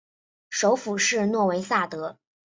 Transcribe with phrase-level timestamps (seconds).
[0.49, 2.17] 首府是诺维萨德。